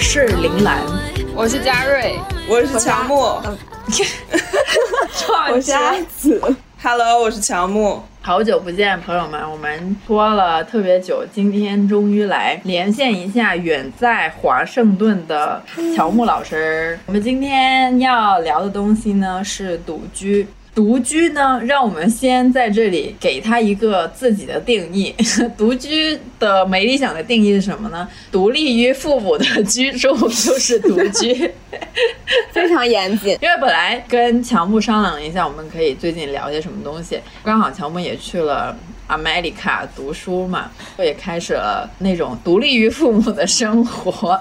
[0.00, 0.80] 是林兰，
[1.34, 2.18] 我是佳瑞，
[2.48, 3.38] 我是乔木，
[5.52, 6.40] 我是阿紫。
[6.82, 8.02] Hello，我是乔木。
[8.22, 15.62] 好久不见，朋友们，我们拖了特别久，今天终于来连线一下远在华盛顿的
[15.94, 16.98] 乔木老师。
[17.04, 20.48] 我们今天要聊的东西呢是独居。
[20.72, 25.14] 独居呢，让我们先在这里给他一个自己的定义。
[25.58, 28.08] 独居的没理想的定义是什么呢？
[28.30, 31.50] 独立于父母的居住就是独居，
[32.52, 33.36] 非常严谨。
[33.42, 37.20] 因为本来跟乔木商量了一下，我们可以最近聊些什么东西。
[37.44, 38.74] 刚好乔木也去了
[39.08, 44.40] America 读书嘛，我也开始了那种独立于父母的生活，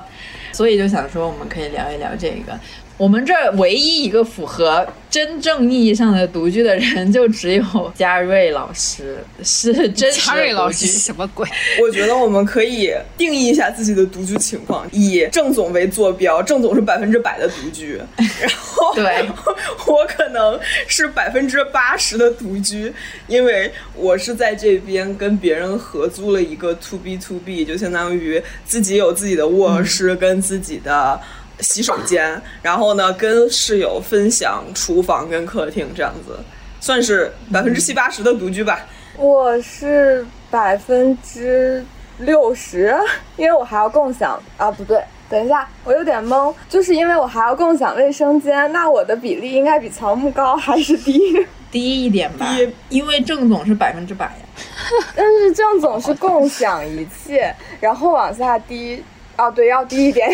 [0.51, 2.57] 所以就想说我们可以聊一聊这个。
[2.97, 11.47] 我们这唯一一个符合真正意义上的独居的人，就只有嘉瑞老师，是真嘉瑞老师什么鬼？
[11.81, 17.99] 我觉得我们可以定义一下自己的独居情况，以郑总为坐标，郑总是百分之百的独居，
[18.39, 19.27] 然后对，
[19.87, 22.93] 我可能是百分之八十的独居，
[23.27, 31.19] 因为我是在这边跟别人合租了一个 to B to B，就相当于自己有自己的卧室跟自己的。
[31.61, 36.37] 洗手间，然后呢，跟室友分享厨房跟客厅，这样子，
[36.79, 38.85] 算是百分之七八十的独居吧。
[39.17, 41.85] 我是百分之
[42.19, 42.95] 六十，
[43.35, 51.19] 因为我还要共享啊，不对，等一下，我有点懵，就是因为我还要共享卫生间，那我的比例应该比乔木高还是低？
[51.69, 52.47] 低一点吧，
[52.89, 54.65] 因为郑总是百分之百呀，
[55.15, 59.03] 但是郑总是共享一切，然后往下低。
[59.39, 60.29] 哦，对，要低一点，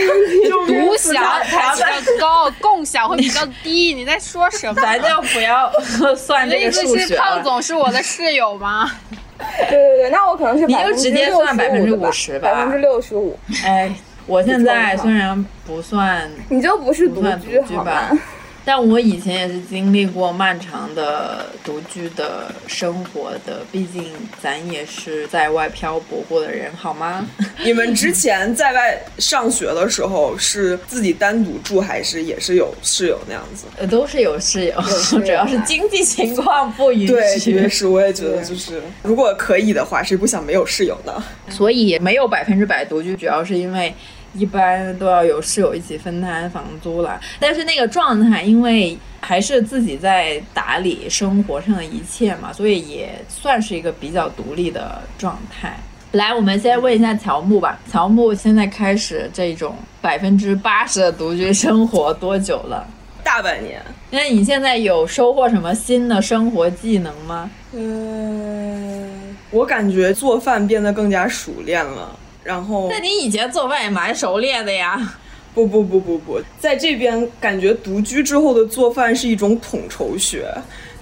[0.68, 1.86] 独享才比较
[2.20, 3.94] 高，共享会比较低。
[3.94, 4.74] 你在说什么？
[4.82, 5.72] 咱就不要
[6.16, 7.16] 算这个数学。
[7.16, 8.92] 胖总是我的室友吗？
[9.38, 13.38] 对对对，那我可能是你就直接算百分之五十吧，百分之六十五。
[13.64, 13.94] 哎，
[14.26, 18.10] 我现在虽然不算，你就不是独居好吧？
[18.66, 24.12] 但我以前也是经历过漫长的独居的生活的，毕竟
[24.42, 27.26] 咱也是在外漂泊过的人，好吗？
[27.64, 33.66] 你们之前在外上学的时候是自己单独住，还是也是有室友那样子？
[33.78, 34.74] 呃，都是有室友，
[35.10, 37.14] 主要是经济情况不允许。
[37.14, 41.24] 对，确实，我也觉得就是，如果可以的话，谁不想没有室友呢？
[41.50, 43.94] 所以没有百分之百独居，主要是因为。
[44.36, 55.78] 一般都要有室友一起分摊房租了，但是那个状态，因为还是自己在打理生活上的一切嘛，所以也算是一个比较独立的状态。
[56.12, 57.80] 来，我们先问一下乔木吧。
[57.92, 62.88] 乔木现在开始这种百分之八十的独居生活多久了？
[63.24, 63.82] 大半年。
[64.12, 67.50] 那你现在有收获什么新的生活技能吗？
[67.74, 72.18] 嗯，我感觉做饭变得更加熟练了。
[72.46, 75.18] 然后，那你以前做饭也蛮熟练的呀？
[75.56, 80.54] 不不不不不，在这边感觉独居之后的做饭是一种统筹学。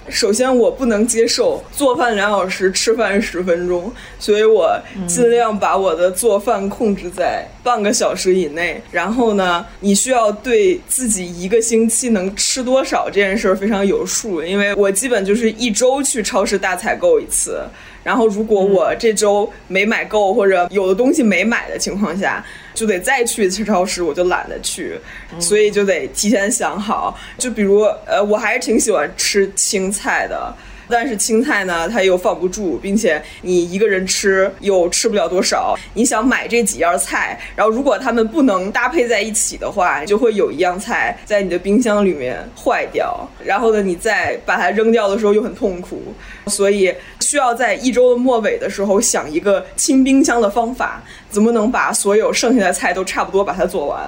[0.08, 8.80] 首先，我不能接受做饭两小时，吃饭十分钟，所以我尽量把我的做饭控制在半个小时以内。
[8.90, 17.62] 然后呢，你需要对自己一个星期能吃多少这件事儿非常有数，因为我基本就是一周去超市大采购一次。
[18.02, 22.44] 然后，如果我这周没买够，或者有的东西没买的情况下，
[22.74, 24.98] 就得再去一次超市，我就懒得去，
[25.38, 27.16] 所以就得提前想好。
[27.38, 30.52] 就比如，呃，我还是挺喜欢吃青菜的。
[30.88, 35.74] 但是青菜呢，它又放不住，并且你一个人吃又吃不了多少。
[35.94, 43.28] 你想买这几样菜，然后如果它们不能搭配在一起的话，就会有一样菜在你的冰箱里面坏掉。
[43.44, 46.02] 然后呢，你再把它扔掉的时候又很痛苦，
[46.48, 54.00] 所以需要在一周的末尾的时候想一个清冰箱的方法，怎么能把所有剩下的菜都差不多把它做完。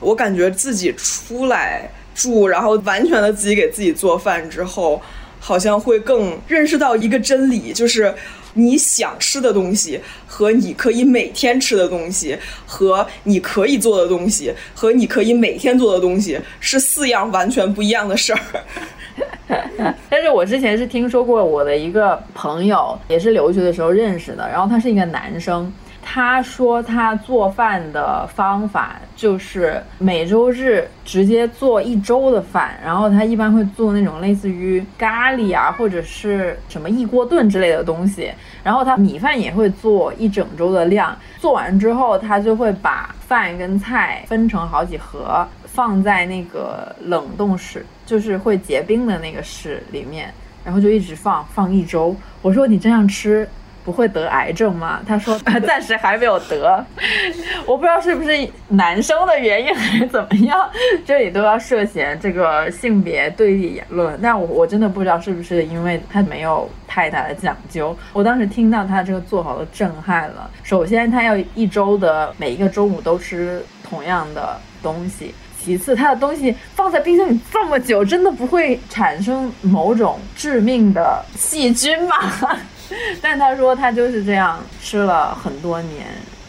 [0.00, 5.00] 我感觉自己出来住，然后完全的自己给自己做饭之后。
[5.44, 8.14] 好像会更认识到一个真理，就是
[8.54, 18.40] 你想吃的东西和你可以每天吃的东西，和你可以做的东西和你可以每天做的东西是四样完全不一样的事儿。
[20.08, 25.70] 但是我之前是听说过我的一个朋友，也是留学的时候认识的，然后他是一个男生。
[26.04, 38.30] 他说他做饭的方法就是每周日直接做一周的饭，然后他一般会做那种类似于咖喱啊，或者是什么一锅炖之类的东西。
[38.62, 50.32] 然后他米饭也会做一整周的量，做完之后他就会把饭跟菜分成好几盒，放在那个冷冻室，就是会结冰的那个室里面，
[50.64, 52.14] 然后就一直放放一周。
[52.42, 53.48] 我说你这样吃。
[53.84, 55.00] 不会得癌症吗？
[55.06, 56.84] 他说 暂时还没有得，
[57.66, 60.58] 我不知道是不是男生的原因还是怎么样，
[61.04, 64.18] 这里都要涉嫌这个性别对立言论。
[64.22, 67.96] 但我我真的不知道是不是因为他没有太大的讲究。
[68.12, 70.50] 我当时听到他这个做法都震撼了。
[70.62, 75.34] 首先，他要一周的每一个中午都吃同样的东西。
[75.64, 82.16] 其次，它的东西放在冰箱里这么久，真的不会产生某种致命的细菌吗？
[83.20, 86.06] 但他说他就是这样吃了很多年，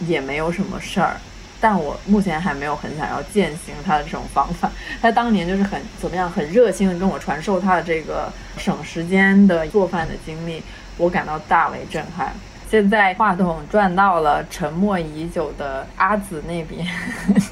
[0.07, 1.15] 也没有什么事儿。
[1.59, 4.69] 但我目前还没有很想要践行他的这种方法。
[5.01, 10.61] 他当年就是很怎么样，很热心的跟我传授他的这个省时间的做饭的经历，
[10.97, 12.33] 我感到大为震撼。
[12.69, 16.85] 现在话筒转到了沉默已久的阿紫那边。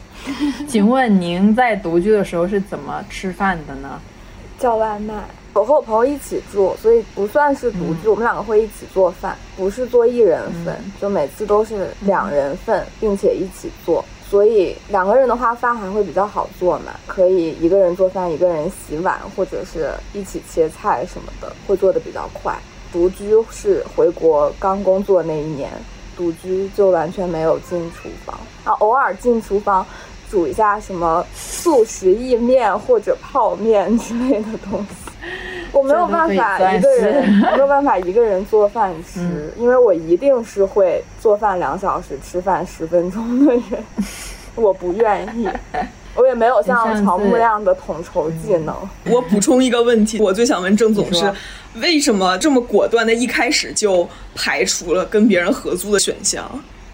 [0.68, 4.02] 请问您在独居的时候是怎么吃饭的呢？
[4.60, 5.14] 叫外卖。
[5.54, 8.08] 我和我朋友一起住，所以不算是独居。
[8.08, 14.04] 我们两个会一起做饭，不是做一人份，就每次都是两人份，并且一起做。
[14.30, 22.58] 所以两个人的话，饭还会比较好做嘛，可以一个人做饭，一个人洗碗，或者是一起切菜什么的，会做的比较快。
[22.94, 25.70] 独居是回国刚工作那一年，
[26.16, 29.86] 独居就完全没有进厨房啊，偶尔进厨房。
[30.30, 35.11] 煮一下什么速食意面或者泡面之类的东西，
[35.72, 43.64] 我没有办法一个人 没有办法一个人做饭吃，因为我一定是会做饭两小时吃饭十分钟的人，
[44.56, 45.48] 我不愿意，
[46.16, 48.76] 我也没有像乔木那样的统筹技能。
[49.06, 51.32] 我补充一个问题，我最想问郑总是，
[51.76, 56.50] 为什么这么果断的一开始就排除了跟别人合租的选项？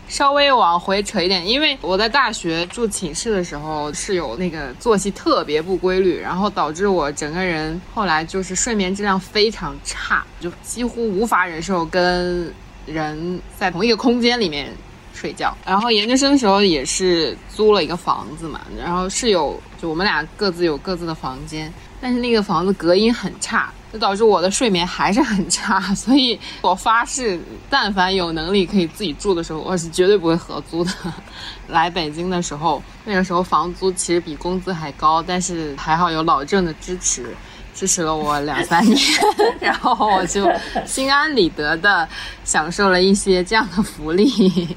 [0.07, 12.54] 稍微往回扯一点，因为我在大学住寝室的时候，室友那个作息特别不规律，然后导致我整个人后来就是睡眠质量非常差，就几乎无法忍受跟
[12.86, 14.71] 人在同一个空间里面
[15.13, 15.56] 睡觉。
[15.65, 23.72] 然后研究生的时候也是租了一个房子嘛，然后室友就我们俩各自有各自的房间，但是那个房子隔音很差。
[23.90, 27.40] 就导致我的睡眠还是很差， 所以我发誓，
[27.70, 30.92] 但凡有能力可以自己住的时候，我是绝对不会合租的。
[31.70, 37.34] 来北京的时候，那个时候房租其实比工资还高，但是还好有老郑的支持，
[37.74, 39.00] 支持了我两三年，
[39.62, 40.52] 然后我就
[40.86, 42.06] 心安理得的
[42.44, 44.76] 享受了一些这样的福利。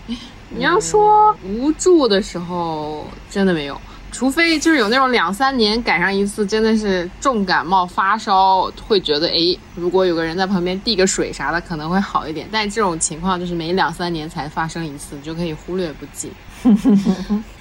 [0.50, 3.80] 你要说无助的时候，真的没有。
[4.12, 12.48] 除非就是有那种两三年赶上一次，真的是重感冒发烧，会觉得哎，如果有个人在旁边递个水啥的，可能会好一点。
[12.50, 16.30] 但这种情况就是每两三年才发生一次，就可以忽略不计。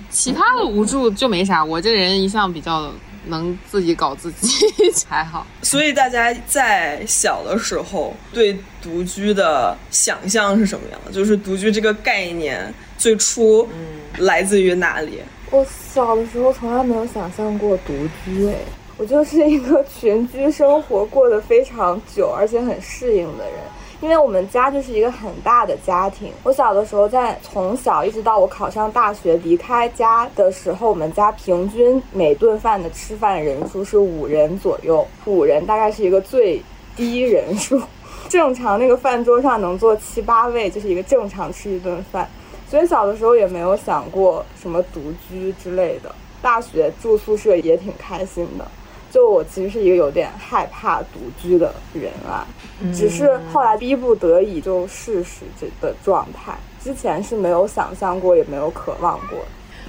[0.10, 2.92] 其他的无助就没啥，我这人一向比较
[3.28, 4.50] 能自己搞自己，
[5.08, 5.46] 还好。
[5.62, 11.12] 所以大家在小的时候对独居的想象是什么样的？
[11.12, 13.70] 就是独居这个概念最初
[14.18, 15.20] 来自于哪里？
[15.52, 18.56] 我小的时候从来没有想象过独居，哎，
[18.98, 23.56] 我就是一个群居生活过得非常久，而且很适应的人。
[24.02, 36.62] 因为我们家就是一个很大的家庭，我小的时候在从小一直到我考上大学离开家的时候，我们家平均每顿饭的吃饭人数是五人左右，五人大概是一个最
[36.96, 37.82] 低人数，
[38.30, 42.30] 正常那个饭桌上能坐七八位，就是一个正常吃一顿饭。
[42.70, 48.68] 所以小的时候也没有想过什么独居之类的，大学住宿舍也挺开心的。
[49.10, 52.46] 就我其实是一个有点害怕独居的人啊，
[52.94, 56.54] 只是后来逼不得已就试试这的状态。
[56.80, 59.40] 之前是没有想象过，也没有渴望过。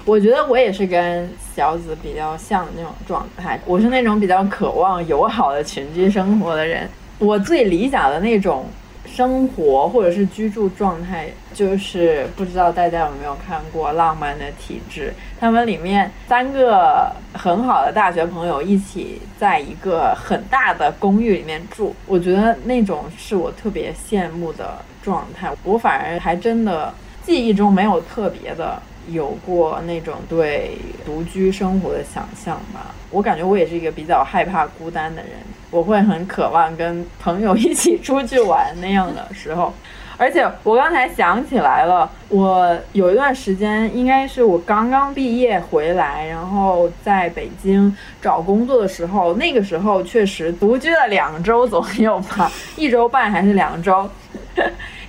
[0.06, 6.88] 我觉得我也是跟小紫比较像那种状态，我是那种比较渴望友好的群居生活的人。
[7.18, 8.64] 我最理想的那种。
[9.12, 15.12] 生活或者是居住状态，就是不知道大家有没有看过《浪漫的体质》？
[15.40, 25.50] 他们里面三个很好的大学朋友一起在一个很大的公寓里面住，我觉得那种是我特别羡慕的状态。
[25.64, 32.94] 我反而还真的记忆中没有特别的有过那种对独居生活的想象吧。
[33.10, 35.32] 我感觉我也是一个比较害怕孤单的人。
[35.70, 39.72] 我会很渴望跟朋友一起出去玩那样的时候，
[40.16, 54.08] 而且我刚才想起来了，我有一段时间应该是我刚刚毕业回来，然后在北京找工作的时候，那个时候确实独居了两周左右吧，一周半还是两周。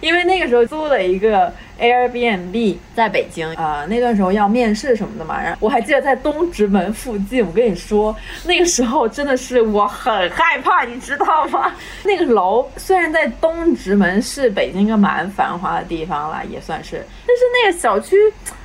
[0.01, 7.45] 因为那个时候租了一个 Airbnb 在北京，呃，那段时候要面试什么的嘛，然后我还记得在东直门附近。
[7.45, 8.15] 我跟你说，
[8.45, 11.71] 那个时候真的是我很害怕，你知道吗？
[12.03, 18.15] 那个楼虽然在东直门是北京一个蛮繁华的地方了，也算是，但是那个小区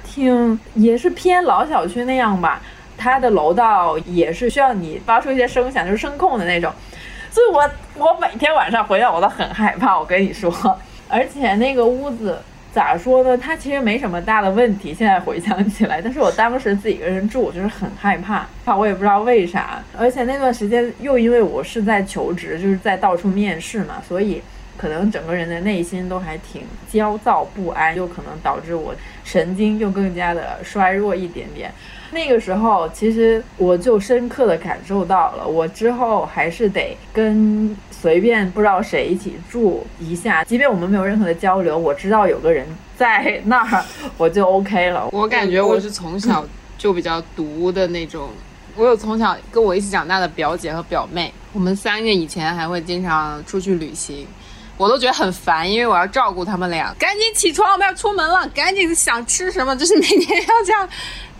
[0.04, 2.60] 挺也是偏老小区那样吧，
[2.96, 6.72] 它的楼道也是需要你发出一些声响，就是声控的那种。
[7.30, 10.50] 所以我我每天晚上回来我都很害怕，我跟你说。
[11.08, 12.38] 而且那个屋子
[12.72, 13.38] 咋说呢？
[13.38, 14.92] 它其实没什么大的问题。
[14.92, 19.82] 现在回想起来，但是我当时自己一个人住，就是很害怕，怕我也不知道为啥。
[19.96, 24.42] 而且那段时间又因为我是在求职，就是在到处面试嘛，所以
[24.76, 28.94] 可能整个人的内心都还挺焦躁不安，又可能导致我
[29.24, 31.72] 神经又更加的衰弱一点点。
[32.16, 43.84] 那个时候，其实我就深刻的感受到了，我之后还是得跟随便不知道谁一起住一下，即便我们没有任何的交流，我知道有个人在那儿，
[44.16, 45.10] 我就 OK 了。
[45.12, 46.42] 我感觉我是从小
[46.78, 48.30] 就比较独的那种，
[48.76, 54.26] 我有从小跟我一起长大的表姐和表妹，我们三个以前还会经常出去旅行，
[54.76, 60.88] 我都觉得很烦，因为我要照顾他们俩，赶紧起床，我们要出门了，赶紧想吃什么，就是每天要这样。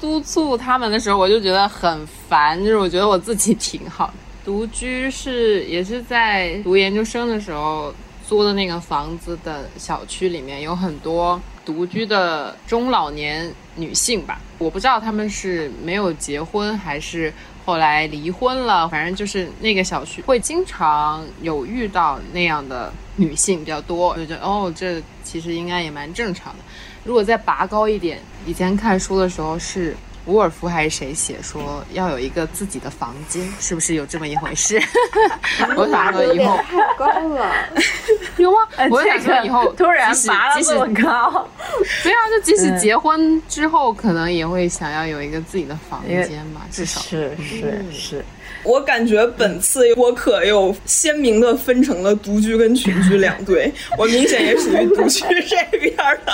[0.01, 2.59] 督促他们的时候，我就觉得很烦。
[2.59, 4.13] 就是我觉得我自己挺好。
[4.45, 7.93] 独居是也是在读研究生的时候
[8.29, 14.39] 租的那个房子的小区里面，有很多独居的中老年女性吧。
[14.59, 17.33] 我不知道他们是没有结婚还是
[17.67, 24.11] 后来离婚了，反正就是那个小区会经常有遇到那样的女性比较多。
[24.11, 26.61] 我就觉得哦，这其实应该也蛮正常的。
[27.03, 29.97] 如果再拔高一点，以前看书的时候是
[30.27, 34.81] 伍尔夫还是谁写说要有一个自己的房间，是不是有这么一回事？
[35.77, 37.53] 我想说以后太高了，
[38.37, 38.59] 有吗？
[38.91, 41.49] 我想说以后突然拔了这么高，
[42.03, 48.25] 对啊，就即使结婚之后，可能也会想要有一个自己的房间嘛，至少是是是。
[48.67, 56.33] 我感觉本次我可又鲜明的分成了独居跟群居两队，我明显也属于独居这边的。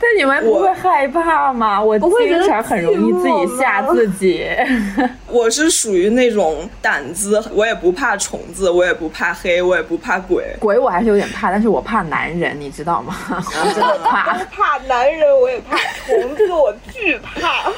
[0.00, 1.80] 但你们不会害怕吗？
[1.82, 4.44] 我经常很容易自己吓自己。
[5.28, 10.44] 我是属于那种胆子，我也不怕虫子，我也不怕黑，我也不怕鬼。
[10.58, 13.16] 鬼我还是有点怕，但是我怕男人，你知道吗？
[13.30, 14.34] 我真的怕。
[14.50, 15.76] 怕男人，我也怕
[16.06, 17.70] 虫子，我惧怕。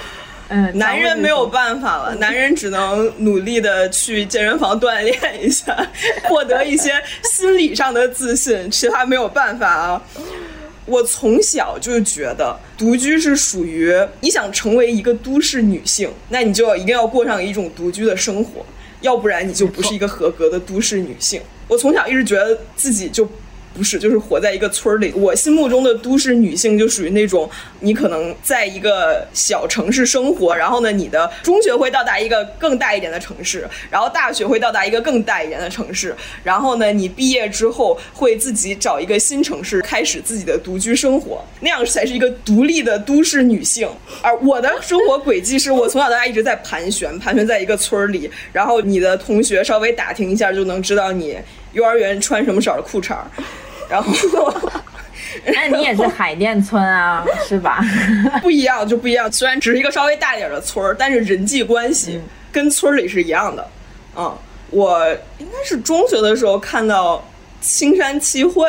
[0.48, 5.74] 嗯，男人没有办法了，男人只能努力的去健身房锻炼一下，
[6.24, 10.02] 获得一些心理上的自信，其他没有办法啊。
[10.86, 18.64] 我从小就觉得独居是属于你想成为一个都市女性，那你就要一定要过上一种独居的生活，
[19.00, 21.40] 要不然你就不是一个合格的都市女性。
[21.68, 23.26] 我从小一直觉得自己就。
[23.74, 25.12] 不是，就是活在一个村儿里。
[25.14, 27.50] 我心目中的都市女性就属于那种，
[27.80, 36.14] 你可能在一个小城市生活，然后呢，你的中学会到达一个更大一点的城市，然后大学会到达一个更大一点的城市，
[36.44, 43.88] 然后呢，你毕业之后会自己找一个新城市，开始自己的独居生活，那样才是一个独立的都市女性。
[44.22, 51.36] 而我的生活轨迹是我从小到大一直在盘旋，盘旋在一个村儿里，然后你的同学稍微打听一下就能知道你
[51.74, 53.18] 幼儿园穿什么色的裤衩。
[53.86, 54.10] 然后，
[55.44, 57.84] 那你也是海淀村啊， 是吧？
[58.40, 62.18] 不一样就不一样，虽然只是一个稍微大一点的村儿，但是人际关系
[62.50, 63.68] 跟村里是一样的。
[64.16, 64.34] 嗯，
[64.70, 65.06] 我
[65.38, 67.22] 应该是中学的时候看到
[67.60, 68.66] 青山七惠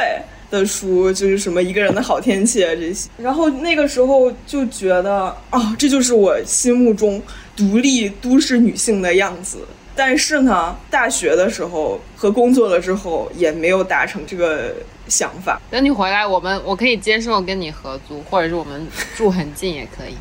[0.52, 7.22] 的书，就是什么一个人的好天气啊这些，然后那个时候就觉得，哦，这就是我心目中
[7.56, 9.60] 独立都市女性的样子。
[9.96, 14.74] 但是呢，大学的时候和工作了之后，也没有达成这个。
[15.08, 20.18] 想法，等你回来，我们我可以接受跟你合租，或者是我们住很近也可以。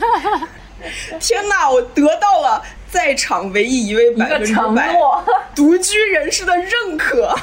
[1.18, 4.94] 天哪，我得到了在场唯一一位百分之百
[5.54, 7.34] 独居人士的认可，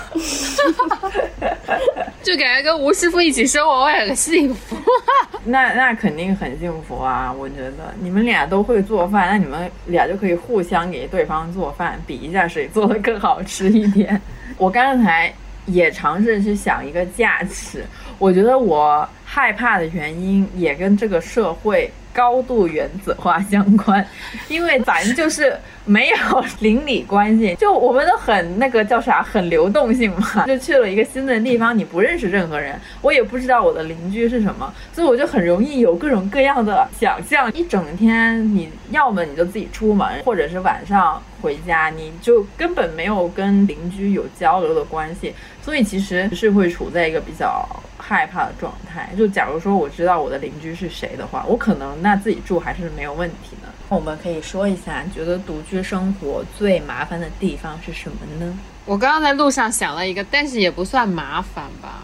[2.23, 4.75] 就感觉跟吴师傅一起生活会很幸福。
[5.45, 7.31] 那那肯定很幸福啊！
[7.31, 14.19] 我觉得你们俩都会做饭，那你们俩就可以互相给对方做饭，比一下谁做的更好吃一点。
[14.57, 15.33] 我刚才。
[15.67, 17.83] 也尝试去想一个价值，
[18.19, 24.03] 我觉得我害怕的原因也跟这个社会高度原子化相关，
[24.47, 25.53] 因为咱就是
[25.83, 30.45] 没有邻里关系，就我们都很那个叫啥，很流动性嘛。
[30.47, 37.51] 就去了一个新的地方，你不认识任何人，我也不知道我的邻居是什么，所以我就很容易有各种各样的想象。
[37.51, 47.67] 一整天，你要么你就自己出门，或者是晚上回家，你就根本没有跟邻居有交流的关系，所以其实是会处在一个比较。
[48.07, 53.69] 害怕的状态，就假如说我知道我的邻居是谁的话，我可能那自己住还是没有问题的。
[53.89, 58.55] 我们可以说一下，觉得独居生活最麻烦的地方是什么呢？
[58.85, 62.03] 我刚刚在路上想了一个，但是也不算麻烦吧。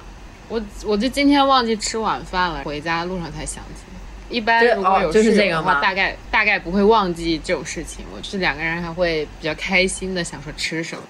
[0.49, 3.83] 我我就今天忘记吃晚饭了，回家路上才想起。
[4.27, 8.03] 一般如果有就是这个话，大概大概不会忘记这种事情。
[8.15, 11.03] 我就是两个人还会比较开心的想说吃什么，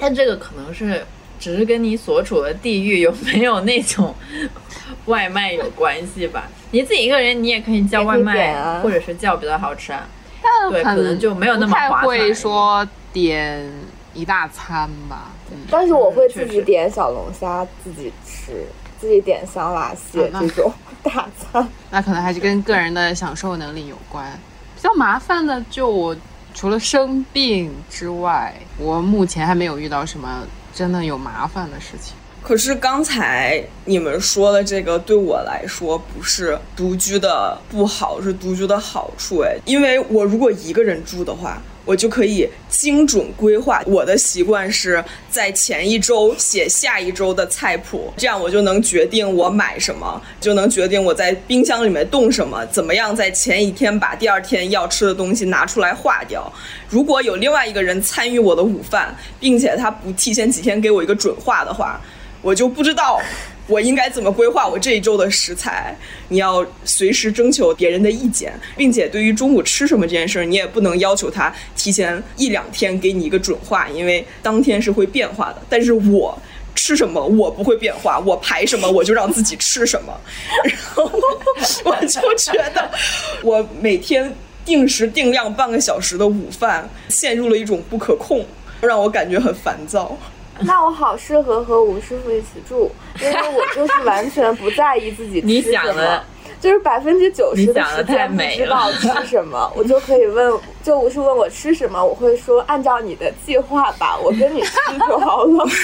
[0.00, 1.06] 但这个可能是。
[1.42, 4.14] 只是跟你所处的地域有没有那种
[5.06, 6.44] 外卖有关系吧？
[6.70, 9.92] 你自己一个人，你也可以叫外卖，啊或者是叫比较好吃。
[10.70, 12.02] 对，可能就没有那么划算。
[12.02, 13.68] 会说点
[14.14, 15.32] 一大餐吧。
[15.68, 18.64] 但是我会自己点小龙虾自己吃，
[19.00, 20.72] 自己点香辣蟹这种
[21.02, 21.68] 大餐。
[21.90, 24.30] 那可能还是跟个人的享受能力有关。
[24.76, 26.16] 比较麻烦的，就我
[26.54, 30.46] 除了生病之外，我目前还没有遇到什么。
[30.72, 41.62] 真的有麻烦的事情，可是刚才你们说的这个对我来说不是独居的不好，是独居的好处哎，因为我如果一个人住的话。
[41.84, 43.82] 我就可以精准规划。
[43.86, 56.50] 我的习惯是在前一周写下一周的菜谱，这样我就能决定我买什么，就能决定我在冰箱里面冻什么，怎么样在前一天把第二天要吃的东西拿出来化掉。
[56.88, 62.00] 如果有另外一个人参与我的午饭，并且他不提前几天给我一个准话的话，
[62.42, 63.20] 我就不知道。
[63.68, 65.96] 我应该怎么规划我这一周的食材？
[66.28, 75.62] 你要随时征求别人的意见，并且对于中午吃什么这件事儿，你也不能要求他提前一两天给你一个准话，因为当天是会变化的。
[75.68, 76.36] 但是我
[76.74, 80.12] 吃什么我不会变化，我排什么我就让自己吃什么。
[80.64, 81.10] 然后
[81.84, 82.90] 我就觉得，
[83.42, 88.44] 我每天定时定量半个小时的午饭陷入了一种不可控，
[88.80, 90.18] 让我感觉很烦躁。
[90.60, 96.22] 那我好适合和吴师傅一起住，因为我就是完全不在意自己吃什么，
[96.60, 100.52] 就是百分之九十的时间不知道吃什么，我就可以问，
[100.84, 104.72] 就吴师傅问我吃什么，我会说按照你的计划吧，我跟你吃
[105.08, 105.66] 就好了。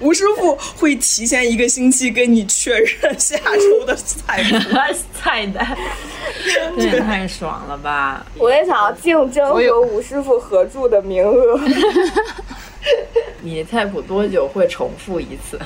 [0.00, 4.44] 吴师傅会提前一个星期跟你确认下周的菜
[5.14, 5.74] 菜单，
[6.78, 8.26] 这个太爽了吧！
[8.36, 11.58] 我也想要竞争和吴师傅合住的名额。
[13.46, 15.56] 你菜谱多久会重复一次？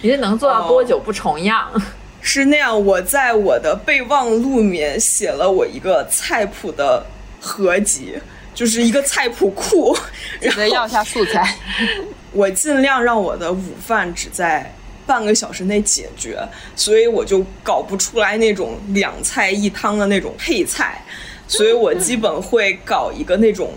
[0.00, 1.68] 你是能做到多久不重样？
[2.22, 7.04] 是那样，我在我的备忘录里面写了我一个菜谱的
[7.40, 8.14] 合集，
[8.54, 9.96] 就是一个菜谱库。
[10.40, 11.56] 记得要下素材。
[12.30, 14.72] 我尽量让我的午饭只在
[15.04, 16.38] 半个小时内解决，
[16.76, 21.04] 所以我就搞不出来那种两菜一汤的那种配菜，
[21.48, 23.72] 所以我基本会搞一个那种。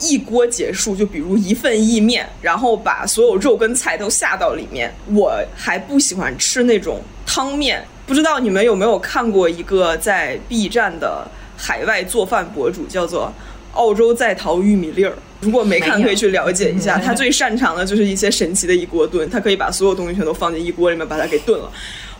[0.00, 4.92] 一锅结束，就比如一份意面，然后把所有肉跟菜都下到里面。
[5.14, 13.32] 我还不喜欢吃那种汤面，不知道你们有没有看过一个在 B 站的海外做饭博主，叫做
[13.72, 15.14] 澳洲在逃玉米粒儿。
[15.40, 16.98] 如果没看，可以去了解一下。
[16.98, 21.70] 他最擅长的就是一些神奇的一锅炖，他可以把所有东西全都放进一锅里面，把它给炖了。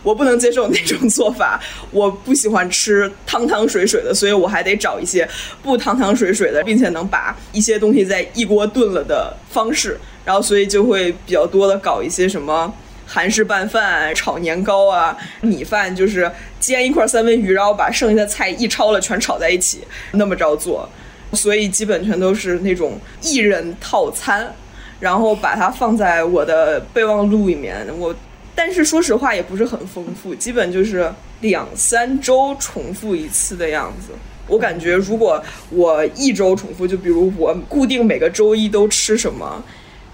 [0.03, 1.59] 我不能接受那种做法，
[1.91, 5.27] 我不喜欢吃汤汤水水的，所以我还得找一些
[5.61, 9.99] 不汤汤水水的，并且能把一些东西在一锅炖了的方式。
[10.23, 12.73] 然后，所以就会比较多的搞一些什么
[13.05, 16.29] 韩式拌饭、炒年糕啊，米饭就是
[16.59, 19.79] 煎一块三文鱼，然后把剩下的菜一焯了，全炒在一起，
[20.11, 20.87] 那么着做。
[21.33, 24.53] 所以基本全都是那种一人套餐，
[24.99, 27.85] 然后把它放在我的备忘录里面。
[27.97, 28.13] 我。
[28.57, 34.13] 但是说实话也不是很丰富，基本就是两三周重复一次的样子。
[34.47, 35.39] 我感觉如果
[35.69, 39.63] 我一周重复，就比如我固定每个周一都吃什么，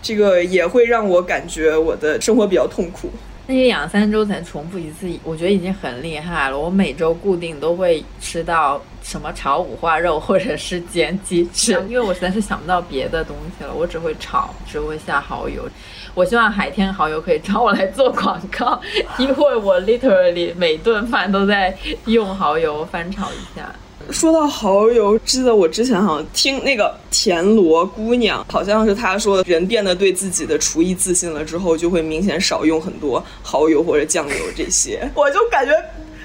[0.02, 3.10] 这个也会让我感觉我的生活比较痛苦。
[3.46, 6.58] 那些两三周才重复一次，我觉得已经很厉害了。
[6.58, 15.68] 我每周固定都会吃到什么炒五花肉或者是煎鸡翅，因为我实在是想不到别的东西了，我只会炒，只会下蚝油。
[16.14, 18.80] 我希望海天蚝油可以找我来做广告，
[19.18, 21.76] 因为我 literally 每顿饭都在
[22.06, 23.70] 用蚝油翻炒一下。
[24.10, 35.10] 说到蚝油，记得我之前好像听那个田螺姑娘，好像是她说，人变得对自己的厨艺自信了之后，就会明显少用很多蚝油或者酱油这些。
[35.16, 35.72] 我就感觉，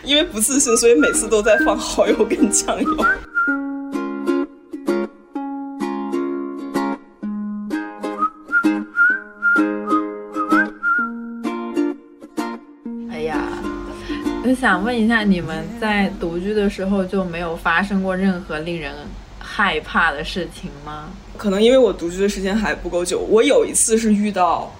[0.04, 2.96] 因为不自信，所以每次都在放蚝油跟酱油。
[14.60, 18.92] 想问一下，你们在独居的时候就没有发生过任何令人
[19.38, 21.10] 害怕的事情吗？
[21.36, 24.74] 可能因为我独居的时间还不够久，我有一次是遇到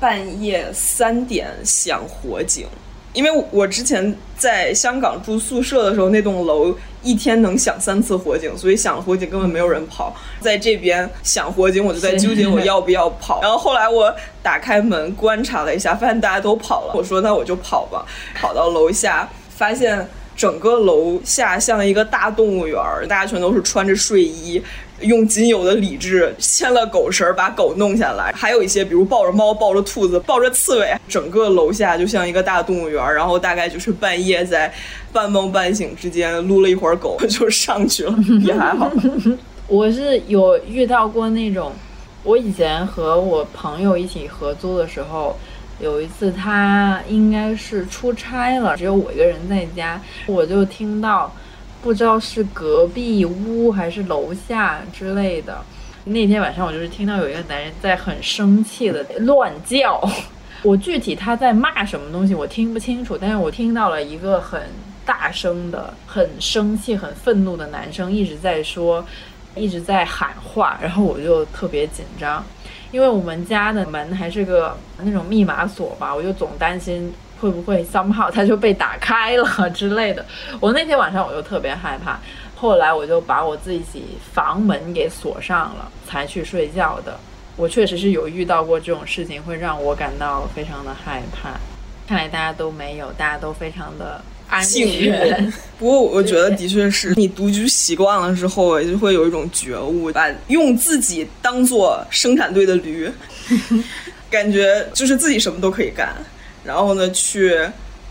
[0.00, 2.66] 半夜三点响火警，
[3.12, 10.14] 因为我之前在香港住宿舍的时候，那栋楼一天能响三次火警，所以响了火警根本没有人跑。
[10.40, 13.40] 在这边响火警，我就在纠结我要不要跑。
[13.42, 16.94] 然后后来我打开门观察了一下，发现大家都跑了。
[16.94, 20.08] 我说那我就跑吧，跑到楼下发现。
[20.38, 24.62] 整个楼下像一个大动物园儿，大家全都是穿着睡衣，
[25.00, 33.14] 用仅有的理智牵了狗绳儿把狗弄下来，还有一些比如抱着猫、抱着兔子、抱着刺猬，整个楼下就像一个大动物园儿。
[33.14, 34.72] 然后大概就是半夜在
[35.12, 38.90] 半梦半醒之间撸了一会儿狗就上去了，也还好。
[39.66, 41.72] 我是有遇到过那种，
[42.24, 45.36] 我以前和我朋友一起合租的时候。
[45.80, 51.32] 有一次，他应该是出差了，只有我一个人在家，我就听到，
[51.88, 55.58] 不知道是隔壁屋还是楼下之类的。
[56.04, 59.98] 那天晚上，我就是听到有一个男人在很生气的乱叫，
[60.62, 64.60] 我具体他在骂什么东西我听不清楚，但是我听到了一个很
[65.06, 69.02] 大声的、很生气、很愤怒的男生一直在说，
[69.56, 72.44] 一直在喊话，然后我就特别紧张。
[72.90, 80.24] 因为我们家的门还是个那种密码锁吧，我就总担心会不会 somehow 它就被打开了 之类的。
[80.60, 82.18] 我那天晚上我就特别害怕，
[82.54, 87.18] 后来我就把我自己房门给锁上了，才去睡觉的。
[87.56, 91.50] 我确实是有遇到过这种事情，会让我感到非常的害怕。
[92.06, 94.20] 看来大家都没有，大家都非常的。
[94.62, 95.12] 幸运，
[95.78, 103.12] 不过我觉得的确是你独居习惯了之后，就会有一种觉悟，把用自己当做生产队的驴，
[104.30, 106.16] 感觉就是自己什么都可以干。
[106.68, 107.58] 然后呢，去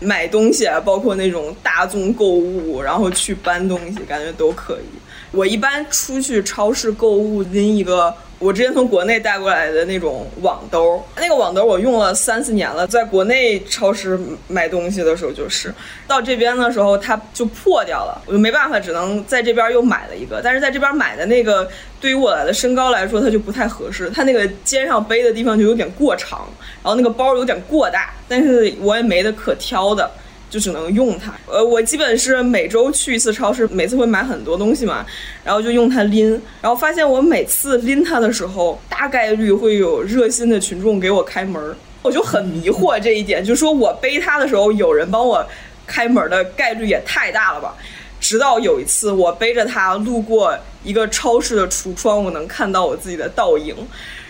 [0.00, 5.07] 买东西啊，包括那种大众购物，然后去搬东西，感觉都可以。
[5.30, 8.14] 我一般出去超市购物，拎一个。
[8.40, 15.74] 我之前从国内带过来的那种网兜，那个网兜我用了三四年了，在国内超市买东西的时候就是，
[16.06, 20.40] 到这边的时候它就破掉了，我就没办法，只能在这边又买了一个。
[20.40, 21.68] 但是在这边买的那个，
[22.00, 26.46] 对于我的身高来说，它就不太合适，它那个肩上背的地方就有点过长，
[26.84, 30.08] 然后那个包有点过大，但是我也没得可挑的。
[30.50, 31.32] 就只能用它。
[31.46, 35.04] 呃，我基本是每周去一次超市，每次会买很多东西嘛，
[35.44, 36.30] 然后就用它拎。
[36.62, 45.44] 然后发现我每次拎它的时候，大概率会有热心的群众给我开门，我就很迷惑这一点，就说我背它的时候有人帮我
[45.86, 47.74] 开门的概率也太大了吧。
[48.20, 53.74] 直到有一次我背着它路过一个超市的橱窗，我能看到我自己的倒影，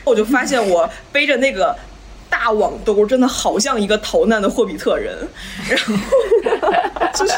[0.04, 1.76] 我就发现我背着那个。
[2.30, 5.16] 大网兜真的好像一个逃难的霍比特人，
[5.68, 5.94] 然后
[7.14, 7.32] 就是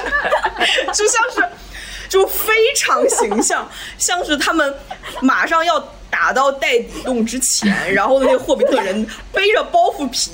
[0.93, 1.49] 就像是
[2.09, 4.75] 就非常形象， 像是他们
[5.21, 5.79] 马上要
[6.11, 10.31] 打到袋底洞之前，然后那个霍比特人背着包袱皮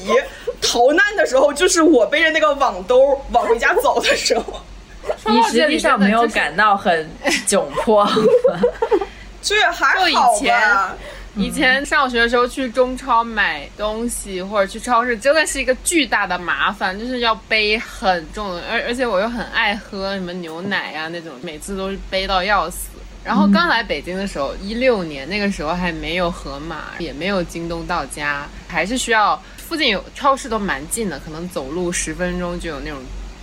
[0.61, 4.45] 逃难的时候，就是我背着那个网兜往回家走的时候。
[5.27, 7.09] 你实际上没有感到很
[7.47, 8.05] 窘迫，
[9.41, 10.97] 这也还好吧。
[11.37, 22.89] 以前上学的时候去中超买东西或者去超市，真的是一个巨大的麻烦，就是要背很重的，而而且我又很爱喝什么牛奶呀那种，每次都是背到要死。
[23.23, 32.99] 然后刚来北京的时候，一六年那个时候还没有盒马，也没有京东到家，还是需要附近有超市都蛮近的，可能走路十分钟就有那种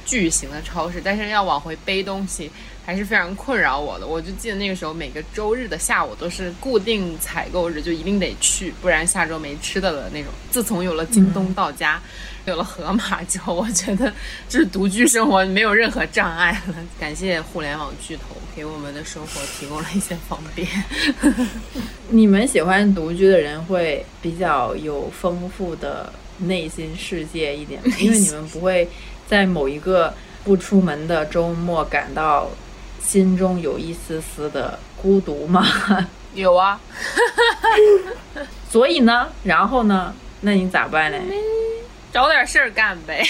[0.05, 2.49] 巨型的超市，但是要往回背东西。
[2.85, 4.05] 还是非常困扰我的。
[4.05, 10.31] 我就记得那个时候，每个周日的下午都是固定采购日，就一定得去，不然下周没吃的了那种。
[10.51, 12.01] 自从有了京东到家，
[12.45, 14.11] 有了盒马之后，我觉得
[14.49, 16.75] 就是独居生活没有任何障碍了。
[16.99, 18.23] 感谢互联网巨头
[18.55, 20.67] 给我们的生活提供了一些方便。
[22.09, 28.89] 你们喜欢独居的人会比较有丰富的内心世界一点， 因为你们不会
[29.25, 32.49] 在某一个不出门的周末感到。
[33.05, 35.63] 心中有一丝丝的孤独吗？
[36.33, 36.79] 有啊，
[38.69, 41.17] 所以呢，然后呢，那你咋办呢？
[42.11, 43.23] 找点事儿干呗。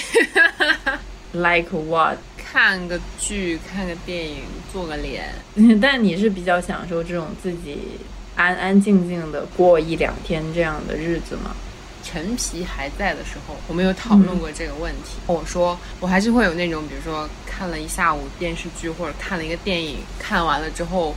[1.34, 2.18] Like what？
[2.38, 5.34] 看个剧、看个电影、做个脸。
[5.82, 8.00] 但你是比较享受这种自己
[8.36, 11.56] 安安静静的过一两天这样的日子吗？
[12.04, 15.18] 陈皮还在的时候，我们有讨论过这个问题。
[15.26, 21.16] 我说我还是会有那种，比如说看了一下午电视剧或者看了一个电影，看完了之后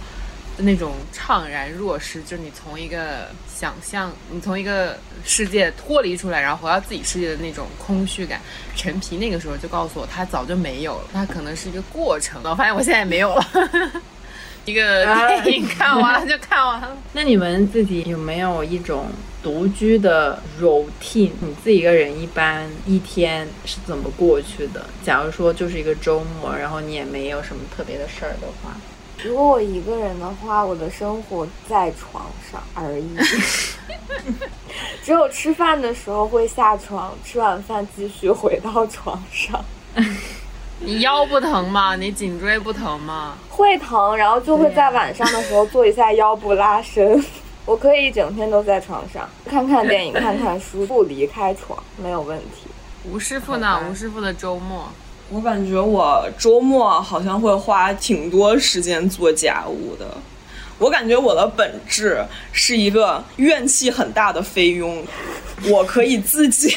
[0.57, 8.40] 的那种怅然若失，就是你从一个想象，你从一个世界脱离出来，然后回到自己世界的那种空虚感。
[8.75, 12.40] 陈皮那个时候就告诉我，他早就没有了，他可能是一个过程。
[12.44, 13.44] 我发现我现在也没有了。
[14.66, 15.05] 一个
[15.44, 16.96] 电影看完了就看完了。
[17.14, 19.07] 那你们自己有没有一种
[19.42, 21.31] 独居的 routine？
[21.40, 24.85] 你自己一个人一般一天是怎么过去的？
[25.05, 28.76] 假如说就是一个周末，然后你也没有什么特别的事儿的话，
[29.22, 33.16] 如果我一个人的话，我的生活在床上而已，
[35.05, 39.64] 只有吃饭的时候会下床，吃完饭继续回到床上。
[40.80, 41.96] 你腰不疼吗？
[41.96, 43.34] 你颈椎不疼吗？
[43.48, 47.24] 会疼，然后就会在晚上的时候做一下腰部拉伸。
[47.64, 52.68] 我可以一整天都在床上看看电影、看看书，不离开床，没有问题。
[53.10, 53.82] 吴师傅呢？
[53.90, 54.88] 吴师傅的周末，
[55.30, 60.06] 我感觉我周末好像会花挺多时间做家务的。
[60.78, 65.02] 我感觉我的本质是一个怨气很大的菲佣，
[65.70, 66.68] 我可以自己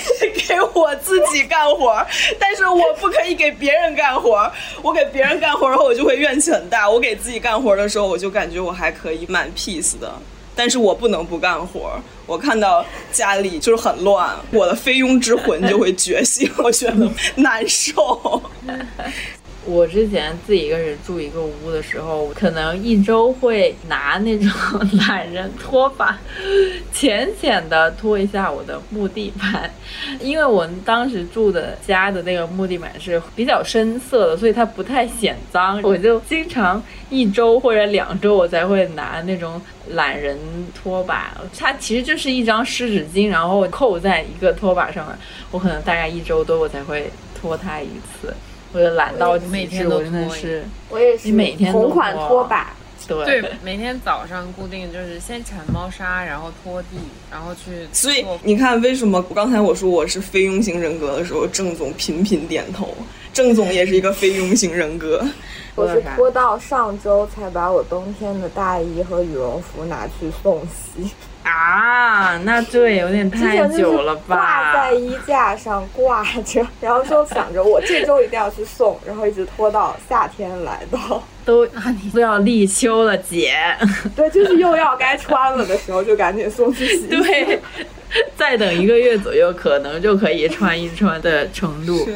[0.47, 2.05] 给我自己干活，
[2.39, 4.49] 但是我不可以给别人干活。
[4.81, 10.13] 我给别人干活后，我就会怨气很大；我给自己干活的时候，我就感觉我还可以蛮 peace 的。
[10.55, 11.99] 但是我不能不干活。
[12.25, 18.41] 我看到家里就是很乱，我的菲佣之魂就会觉醒，我觉得难受。
[19.69, 24.49] 我之前自己一个人住一个屋的时候，可能一周会拿那种
[25.08, 26.17] 懒人拖把，
[26.91, 29.71] 浅浅的拖一下我的木地板，
[30.19, 35.79] 因为我当时住的家的那个木地板是比较深色的，所以它不太显脏。
[35.84, 40.36] 我就经常一周或者两周我才会拿那种懒人
[40.73, 45.15] 拖把，它其实就是一张湿纸巾，然后扣在一个拖把上面。
[45.51, 48.34] 我可能大概一周多我才会拖它一次。
[48.71, 52.73] 我就懒到每天都真的是，我也是，你每天同款拖把，
[53.08, 56.97] 对对，每天早上固定就是先铲猫砂，然后拖地，
[57.32, 57.88] 然后去。
[57.91, 62.95] 所以你看，为什么刚才我说我是非庸型人格的时候，郑总频频点头。
[63.32, 65.23] 郑总也是一个非庸型人格。
[65.75, 71.10] 我是拖到上周才把我冬天的大衣和羽绒服拿去送洗。
[71.43, 74.36] 啊，那这有点太久了吧？
[74.36, 81.65] 挂在衣架上挂着，然后就想着我这周一定要去送，然后一直拖到夏天来到，都
[82.13, 83.56] 都要立秋了，姐。
[84.15, 87.08] 对，就是又要该穿了的时候，就赶紧送去洗。
[87.08, 87.60] 对，
[88.36, 92.08] 再等一个月左右，可能就可以穿一穿的程度。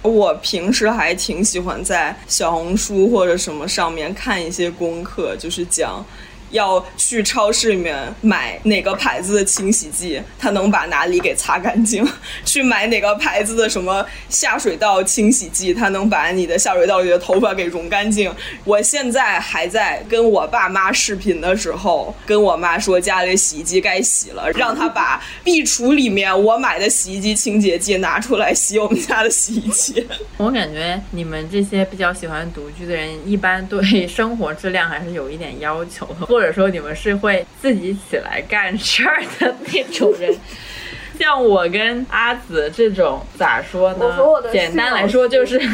[0.00, 6.04] 我平时还挺喜欢在小红书或者什么上面看一些功课，就是讲。
[6.52, 12.06] 要去超市里面买哪个牌子的清洗剂，它能把哪里给擦干净？
[12.44, 18.32] 去买哪个牌子的什么下水道清洗剂，它能把你的下水道里的头发给溶干净？
[18.64, 30.06] 我现在还在跟我爸妈视频的时候，跟我妈说家里洗衣机该洗了，让她把壁橱里面我买的洗衣机清洁剂拿出来洗我们家的洗衣机。
[30.36, 40.34] 我感觉你们这些比较喜欢独居的人，一般对生活质量还是有一点要求的，或 者说你们是会自己起来干事儿的那种人，
[41.20, 44.06] 像我跟阿紫这种咋说呢？
[44.50, 45.60] 简单来说就是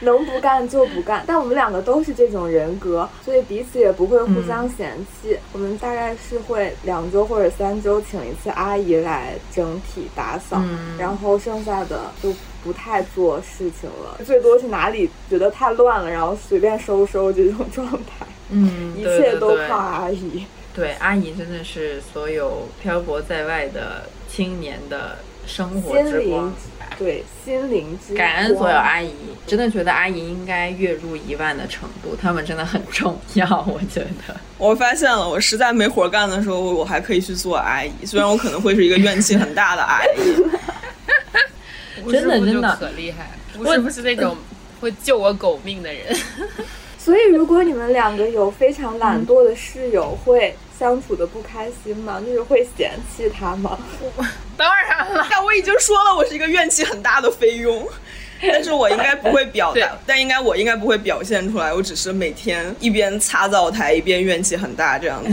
[0.00, 1.22] 能不干就不干。
[1.26, 5.38] 但我们两个都是这种人格，所以彼此也不会互相嫌弃。
[5.52, 10.60] 我们大概是会两周或者三周请一次阿姨来整体打扫，
[10.98, 18.26] 然后剩下的就不太做事情了，最多是哪里觉得太乱了，然后随便收收这种状态。
[18.50, 20.44] 嗯，一切都靠阿姨。
[20.74, 26.52] 对，阿姨真的是所有漂泊在外的青年的生活之光。
[26.98, 29.12] 对，心灵之感恩所有阿姨，
[29.46, 33.46] 真的觉得阿姨应该月入一万的程度，他们真的很重要。
[33.66, 40.36] 我觉得， 我发现了，我实在没活干的时候，我还可以去做阿姨，虽然我可能会是一个怨气很大的阿姨。
[42.10, 44.36] 真的真的可厉害，我是不是那种
[44.80, 46.16] 会救我狗命的人？
[46.98, 52.20] 所以，如果你们两个有非常懒惰的室友，会相处的不开心吗？
[52.24, 53.76] 就是会嫌弃他吗？
[54.56, 57.84] 当然了，但我已经说了，我是一个怨气很大的菲佣，
[58.40, 65.30] 但是我应该不会表达，但应该我应该不会表现出来，我只是每天一边擦灶台一边怨气很大这样子。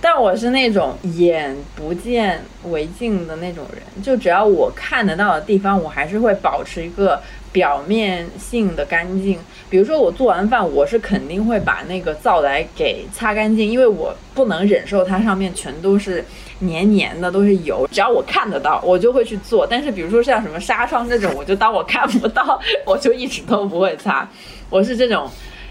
[0.00, 9.38] 但我是那种眼不见为净的那种人，就只要我看得到的地方，我还是会保持一个表面性的干净。
[9.68, 16.24] 比如说我做完饭，我是肯定会把那个灶台给擦干净，因为我不能忍受它上面全都是
[16.60, 17.88] 黏黏的，都是油。
[17.90, 19.66] 只要我看得到，我就会去做。
[19.66, 24.28] 但是比如说像什么纱窗这种，我就当我看不到，我就一直都不会擦。
[24.68, 25.28] 我是这种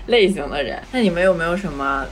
[0.08, 0.82] 类型的人。
[0.92, 2.04] 那你们有没有什么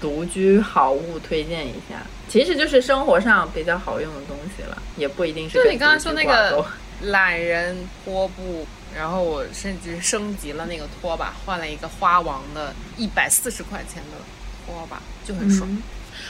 [0.00, 2.02] 独居好物推荐一下？
[2.28, 6.64] 其实就是生活上比较好用的东西了，也不一定是就你刚刚说那个
[7.02, 14.18] 懒人拖布，然后我甚至升级了那个拖把，换了一个花王的，一百四十块钱的
[14.64, 15.68] 拖把，就很爽。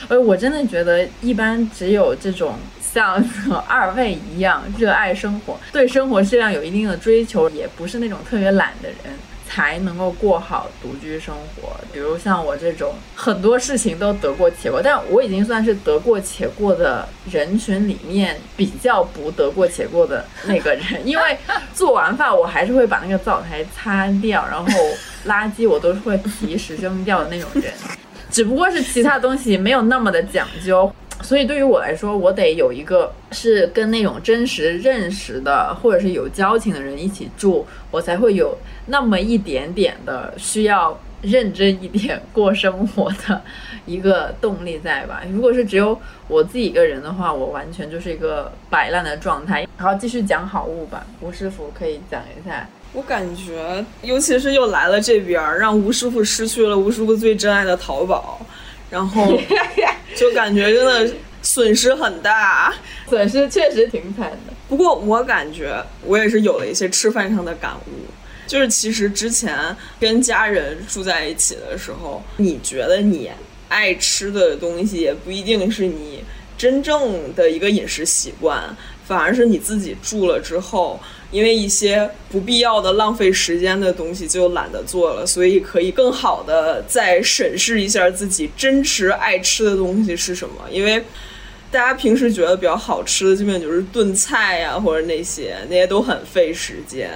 [0.07, 3.23] 呃，我真的觉得，一般只有这种像
[3.67, 8.97] 二位一样热爱生活，对生活质量有一定的追求，也不是那种特别懒的人，
[9.53, 11.75] 才能够过好独居生活。
[11.91, 21.37] 比如像我这种，很多事情都得过且过，但我已经算是得过且过的人群里面比较不得过且过的那个人，因为
[21.73, 24.71] 做完饭我还是会把那个灶台擦掉，然后
[25.27, 27.73] 垃圾我都是会及时扔掉的那种人。
[28.29, 30.89] 只不过是其他东西没有那么的讲究，
[31.23, 38.57] 所以对于我来说，我得有一个是跟那种真实认识的或者是有交情的人一起住，我才会有
[38.87, 43.41] 那么一点点的需要认真一点过生活的
[43.85, 45.21] 一个动力在吧。
[45.31, 49.67] 如果是只有我自己一个人的话，我完全就是一个摆烂的状态。
[49.77, 52.67] 好，继续讲好物吧，吴师傅可以讲一下。
[52.93, 58.45] 我感觉，尤其是又来了这边儿，让吴师傅失去了吴师傅最珍爱的淘宝，
[58.89, 59.39] 然后
[60.15, 62.73] 就感觉真的损失很大。
[63.09, 64.53] 损失确实挺惨的。
[64.69, 67.91] 不过我感觉我也是有了一些吃饭上的感悟，
[68.47, 73.29] 就是其实之前跟家人住在一起的时候，你觉得你
[73.67, 76.23] 爱吃的东西也不一定是你
[76.57, 78.63] 真正的一个饮食习惯，
[79.05, 80.99] 反而是你自己住了之后。
[81.31, 90.55] 因为一些不必要的浪费时间的东西就懒得做了，所以可以更好的再审视一下自己真实爱吃的东西是什么。
[90.69, 91.03] 因为
[91.71, 97.09] 大家平时觉得比较好吃的，基本就是炖菜呀、或者那些，那些都很费时间。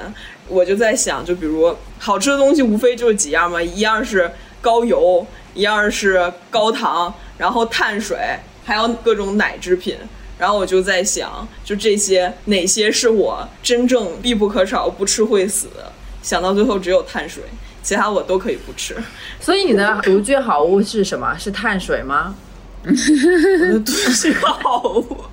[0.48, 8.18] 我就在想，就比如好吃的东西，无非就是几样嘛，一样是高油，一样是高糖，然后碳水，
[8.64, 9.98] 还有各种奶制品。
[10.38, 15.92] 然后我就在想，就这些哪些是我真正必不可少、不吃会死的？
[16.22, 17.44] 想到最后只有碳水，
[17.84, 18.96] 其他我都可以不吃。
[19.40, 21.38] 所以你的独居好物是什么？
[21.38, 22.36] 是碳水吗？
[22.84, 25.24] 我的独居好物，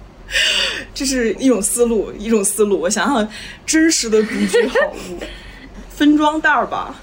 [0.95, 2.79] 这是一种思路，一种思路。
[2.79, 3.29] 我想想，
[3.67, 5.19] 真实的独居好物，
[5.91, 6.95] 分装袋儿吧，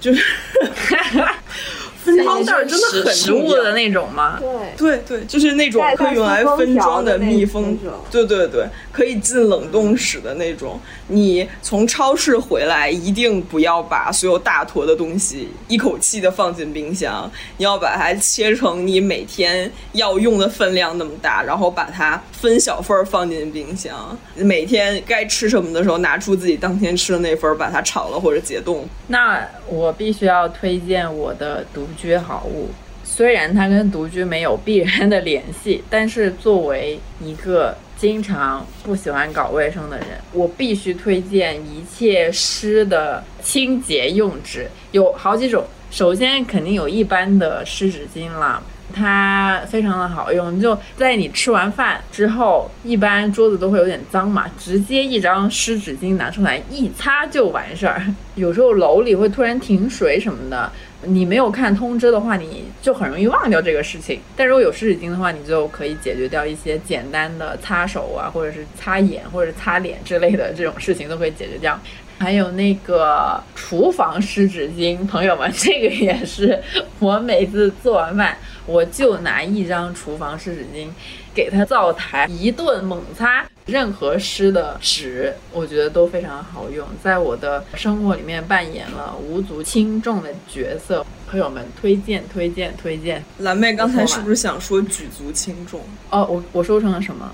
[0.00, 0.22] 就是
[2.04, 4.38] 分装袋儿真的很食重要物的那种吗？
[4.76, 7.78] 对，对对，就是那种可以用来分装的密封
[8.10, 10.80] 对对对，可以进冷冻室的那种。
[11.08, 24.16] 你从超市回来，一定不要把所有大坨的东西一口气的放进冰箱，你要把它切成你每天要用的分量那么大，然后把它分小份儿放进冰箱。
[24.36, 28.88] 每天该吃什么的时候，拿出自己当天吃的那份儿，把它炒了或者解冻。
[29.08, 32.68] 那我必须要推荐我的独居好物，
[33.04, 45.64] 虽然它跟独居没有必然的联系，但是作为一个经常不喜欢搞卫生的人，我必须推荐一切湿的清洁用纸，有好几种。
[45.90, 48.62] 首先肯定有一般的湿纸巾啦，
[48.94, 58.02] 它非常的好用，就在你吃完饭之后，一般桌子都会有点脏嘛，直接一张湿纸巾拿出来一擦就完事儿。
[58.34, 60.70] 有时候楼里会突然停水什么的，
[61.02, 64.20] 你没有看通知的话，你就很容易忘掉这个事情。
[64.36, 71.78] 但如果有湿纸巾的话，你就可以解决掉一些简单的擦手啊，或者是擦眼或者擦脸之类的这种事情都可以解决掉。
[72.18, 76.58] 还有那个厨房湿纸巾，朋友们，这个也是
[76.98, 78.36] 我每次做完饭，
[78.70, 80.86] 我就拿一张厨房湿纸巾，
[81.34, 91.04] 给它灶台一顿猛擦，任何湿的纸，我觉得都非常好用，在我的生活里面扮演了无足轻重的角色。
[91.28, 93.24] 朋友们，推荐推荐推荐！
[93.38, 97.28] 蓝妹刚才是不是想说举足轻重、哦，我我说成了什么？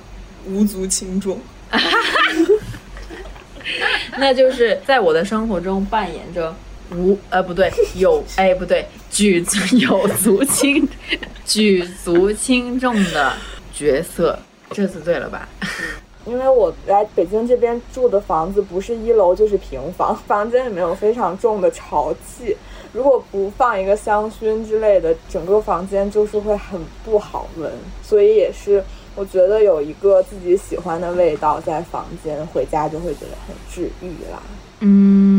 [0.47, 1.39] 无足轻重？
[4.19, 6.55] 那就是在我的生活中扮演着
[6.93, 10.87] 无呃不对有哎不对举足有足轻
[11.45, 13.33] 举足轻重的
[13.73, 14.39] 角色，
[14.71, 15.49] 这次对了吧？
[16.27, 22.57] 因为我来北京这边住的房子不是一楼就是平房，房间里面有非常重的潮气，
[22.93, 27.71] 如果不放一个香薰之类的，整个房间就是会很不好闻。
[28.03, 28.83] 所以也是
[29.15, 34.43] 我觉得有一个自己喜欢的味道在房间，回家就会觉得很治愈啦。
[34.81, 35.36] 嗯，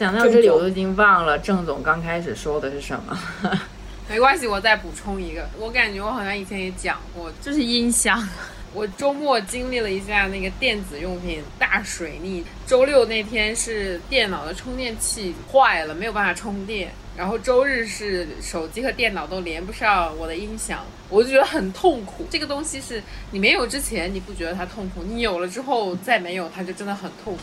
[0.00, 3.20] 讲到这里我都已经忘了郑总刚开始说的是什么。
[4.08, 5.46] 没关系，我再补充一个。
[5.58, 8.26] 我感觉我好像以前也讲过，就是音箱。
[8.72, 12.42] 我周末经历了一下那个电子用品大水逆。
[12.66, 16.90] 周六那天是电脑的充电器坏了，没有办法充电。
[17.14, 22.26] 然后周日是手机和电脑都连不上我的音响，我就觉得很痛苦。
[22.30, 27.42] 这个东西是你没有之前你不觉得它痛苦，你有了之后再没有它就真的很痛苦。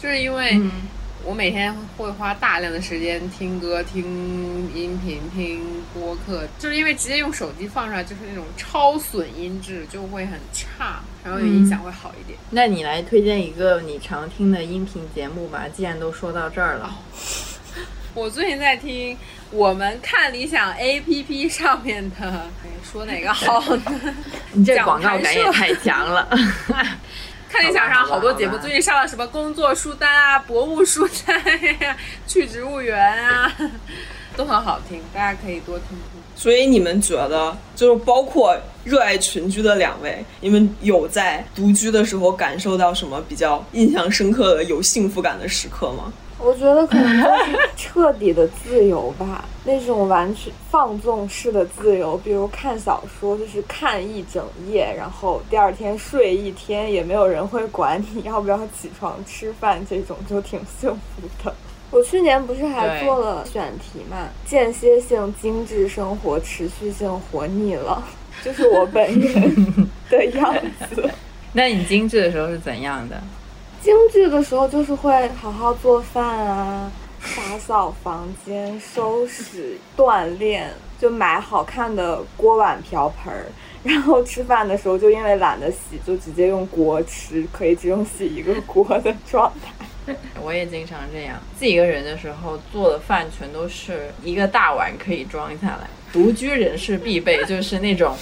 [0.00, 0.60] 就是因为。
[1.24, 4.04] 我每天会花大量的时间听歌、听
[4.74, 5.64] 音频、听
[5.94, 12.36] 播客，就是因为直接用手机放出来就是那种超损音质，就会很差，然后音响会好一点。
[12.50, 16.92] 那你来推荐一个你常听的音频节目吧，既然都说到这儿了。
[18.14, 19.16] 我最近在听
[19.50, 22.46] 我们看理想 APP 上面的，
[22.82, 24.14] 说哪个好呢？
[24.52, 26.28] 你这广告感也太强了。
[27.52, 31.38] 看理想上好多节目，最近上了什么工作书单啊、博物书单
[31.80, 31.94] 呀、
[32.26, 33.52] 去植物园啊，
[34.34, 36.22] 都很好听，大家可以多听听。
[36.34, 46.10] 所以你们觉得，就是包括热爱群居的两位，你们有在独居的时候感受到什么比较印象深刻的、有幸福感的时刻吗？
[46.44, 61.54] 我觉得可能就是彻底的自由吧， 那种完全放纵式的自由，比如看小说，就是看一整夜，然后第二天睡一天，也没有人会管你要不要起床吃饭，这种就挺幸福的。
[61.92, 68.02] 我去年不是还做了选题嘛，间歇性精致生活，持续性活腻了，
[68.42, 70.54] 就是我本人的样
[70.88, 71.08] 子。
[71.52, 73.22] 那你精致的时候是怎样的？
[73.82, 76.88] 精致的时候就是会好好做饭啊，
[77.36, 80.70] 打扫房间、收拾、锻炼，
[81.00, 83.46] 就买好看的锅碗瓢盆儿。
[83.82, 90.14] 然后吃饭的时候，就因为懒得洗，就直接用锅吃，可以只用洗一个锅的状态。
[90.40, 95.88] 我也经常这样，自己一个人的时候做的饭全都是一个大碗可以装下来。
[96.12, 98.16] 独居人士必备就是那种。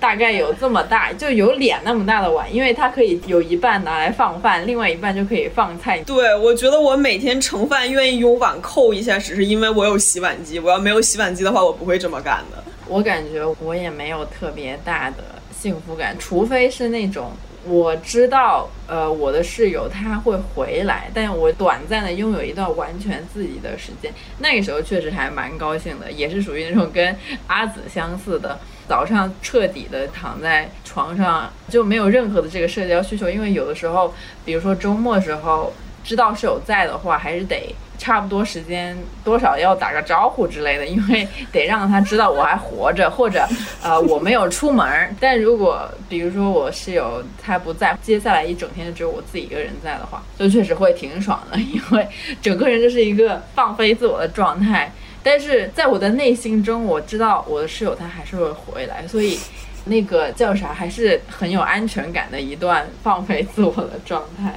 [0.00, 5.98] 大概有这么大，就有脸那么大的碗，因为它可以有一半拿来放饭，另外一半就可以放菜。
[6.00, 10.58] 对，我觉得我每天盛饭愿意用碗扣一下，只是因为我有洗碗机。
[10.58, 12.62] 我要没有洗碗机的话，我不会这么干的。
[12.86, 15.16] 我感觉我也没有特别大的
[15.56, 17.32] 幸福感，除非是那种。
[17.66, 34.12] 我知道，呃，我的室友他会回来，但我短暂的拥有一段完全自己的时间，那个时候确实还蛮高兴的，也是属于那种跟阿紫相似的，早上彻底的躺在床上就没有任何的这个社交需求，因为有的时候，
[34.44, 35.72] 比如说周末时候，
[36.04, 37.74] 知道室友在的话，还是得。
[37.96, 38.94] 差不多时间
[39.24, 43.46] 多少要打个招呼之类的，因为得让他知道我还活着， 或者
[43.80, 45.16] 呃我没有出门。
[45.20, 52.06] 但如果比如说我室友他不在，接下来一整天就只有我自己一个人在的话，就确实会挺爽的，因为
[52.42, 54.92] 整个人就是一个放飞自我的状态。
[55.22, 59.38] 但是在我的内心中，我知道我的室友他还是会回来，所以
[59.84, 64.52] 那个叫啥，还是很有安全感的一段放飞自我的状态。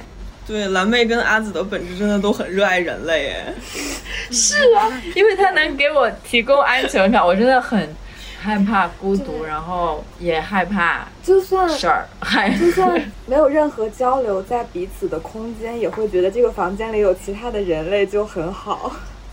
[0.48, 3.54] 对，蓝妹跟阿紫的本质真的都很热爱人类，哎，
[4.32, 7.94] 是啊，因为她能给我提供安全感，我真的很
[8.40, 18.90] 害怕孤独，然后也害怕就算事儿，害就算 没有任何交流，在彼此的空间，也会觉得这个房间里有其他的人类就很好，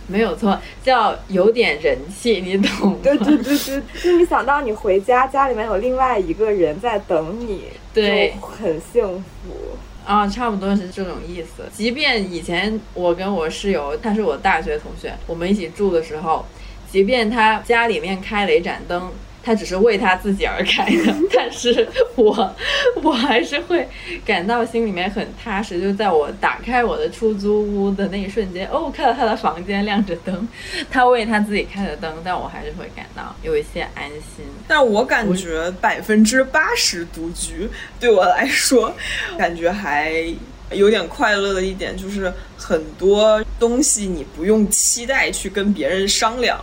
[0.07, 2.99] 没有错，叫有点人气，你懂？
[3.01, 9.77] 对对对对，就你想到你回家，家里面有另外一个人在等你，对，很幸福。
[10.05, 11.63] 啊，差不多是这种意思。
[11.73, 16.45] 即便以前我跟我室友，他是我大学同学，我们一起住的时候，
[16.89, 19.11] 即便他家里面开了一盏灯。
[19.45, 22.55] 他只是为他自己而开的， 但是我
[23.03, 23.87] 我还是会
[24.25, 25.79] 感到心里面很踏实。
[25.79, 30.47] 就在我打开我的出租屋的那一瞬间，哦，看到他的房间亮着灯，
[30.89, 34.43] 他为他自己开的灯，但我还是会感到有一些安心。
[34.67, 37.69] 但我感觉百分之八十独居
[37.99, 38.91] 对我来说，
[39.37, 40.25] 感觉还
[40.71, 46.59] 有点快乐的一点就是很多东西你不用期待去跟别人商量。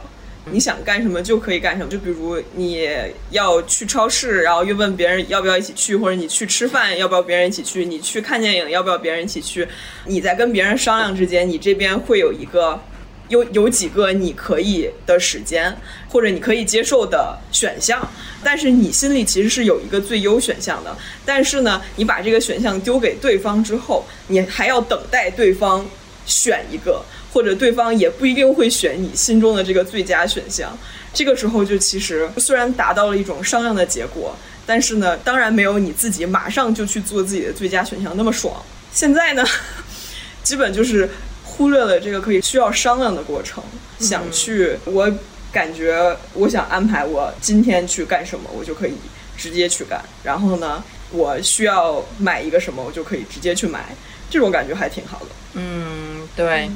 [0.51, 2.89] 你想干什么就可以干什么，就比如你
[3.31, 9.67] 要去超市，然后又问别人要不要一起去，或者你去吃饭要不要别人一起去，你去看电影要不要别人一起去，
[10.07, 12.81] 你在跟别人商量之间，你这边会有一个
[13.29, 15.77] 有有几个你可以的时间，
[16.09, 18.07] 或者你可以接受的选项，
[18.43, 20.95] 但是你心里其实是有一个最优选项的。
[21.25, 25.87] 但是呢，你把这个选项丢给对方之后，你还要等待对方
[26.27, 30.77] 选一个，或者对方也不一定会选你心中的这个最佳选项。
[31.15, 38.63] 这个时候就其实虽然达到了一种商量的结果，但是呢，当然没有你自己马上就去做自己的最佳选项那么爽。
[38.93, 39.45] 现在呢，
[40.43, 41.09] 基本就是
[41.45, 43.63] 忽略了这个可以需要商量的过程，
[43.99, 45.11] 想去我
[45.53, 48.95] 感觉我想安排我今天去干什么，我就可以
[49.37, 50.03] 直接去干。
[50.23, 53.95] 然后呢，我需要买一个什么，我就可以直接去买，
[54.31, 55.27] 这种感觉还挺好的。
[55.55, 56.71] 嗯，对。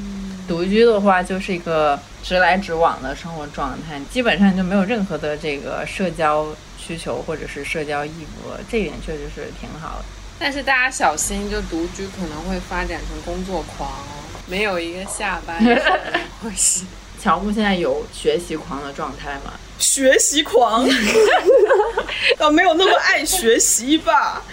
[0.47, 8.11] 独居的话，就是一个直来直往的生活状态，基本上就没有任何的这个社交需求或者是社交义
[8.43, 10.05] 务，这一点确实是挺好的。
[10.39, 15.57] 但是大家小心，就独居可能会发展成工作狂哦，没有一个下班
[16.41, 16.85] 或是。
[17.19, 19.51] 乔木现在有学习狂的状态吗？
[19.79, 20.87] 学习狂，
[22.37, 24.43] 倒没有那么爱学习吧。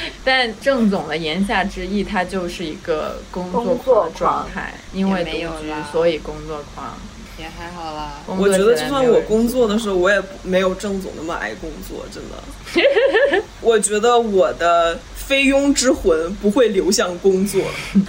[0.24, 5.48] 但郑总的言下之意，他就是一个工作狂的状态，因为独居，
[5.92, 6.98] 所以工作狂
[7.38, 8.20] 也还好啦。
[8.26, 13.42] 我觉得就算我工作的时候，我也没有郑总那么爱工作，真的。
[13.60, 17.60] 我觉得我的菲佣之魂不会流向工作，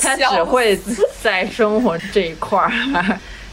[0.00, 0.78] 他只会
[1.22, 2.72] 在生活这一块儿。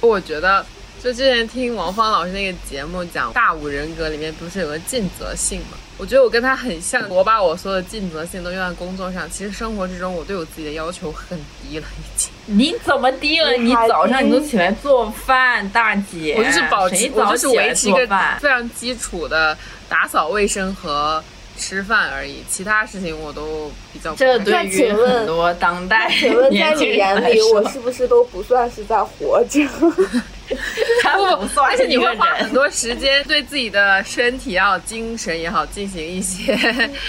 [0.02, 0.66] 我觉得。
[1.02, 5.78] 就之前听王芳老师那个节目讲大五人格里面不是有个尽责性嘛？
[5.98, 9.30] 我觉得我跟他很像，我把我所有的尽责性都用在工作上。
[9.30, 12.30] 其实生活之中，我对我自己的要求很低了，已经。
[12.46, 13.52] 你怎么低了？
[13.54, 16.36] 你早上你都起来做饭，大姐。
[16.38, 18.08] 我就是保持，我就是维持一个
[18.40, 21.24] 非常基础的打扫卫生和
[21.58, 24.14] 吃饭而已，其他事情我都比较。
[24.16, 29.66] 这对于很多当代请问在你眼里，我是不是都不算是在活着？
[31.54, 36.58] 不，而且你会花很多时间对自己的身体也好、精神也好进行一些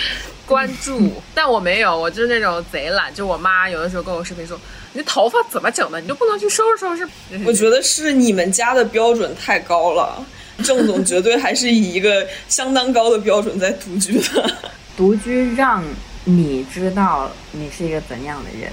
[0.46, 3.14] 关注，但我没有，我就是那种贼懒。
[3.14, 4.58] 就我妈有的时候跟我视频说
[4.92, 6.00] ：“你头发怎么整的？
[6.00, 7.08] 你就不能去收拾收拾？”
[7.46, 10.24] 我觉得是你们家的标准太高了，
[10.64, 14.54] 郑总绝对还是以一个相当高的标准在独居的。
[14.96, 15.84] 独居让。
[16.24, 18.70] 你知道你是一个怎样的人？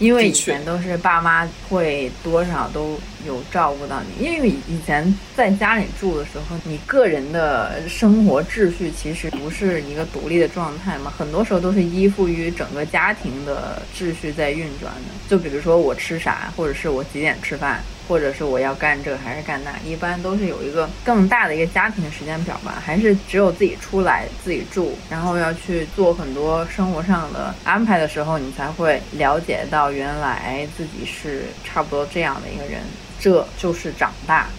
[0.00, 4.24] 因为以前都是爸妈会多少都有照顾到你。
[4.24, 15.14] 因为以前在家里住的时候，你个人的生活秩序其实不是一个独立的状态嘛，很多时候都是依附于整个家庭的秩序在运转的。
[15.28, 17.82] 就比如说我吃啥，或者是我几点吃饭。
[18.08, 32.80] 或者是我要干这还是干那，一般都是有一个更大的一个家庭的时间表吧，还是只有自己出来自己住，然后要去做很多生活上的安排的时候，你才会了解到原来自己是差不多这样的一个人，
[33.20, 34.48] 这就是长大。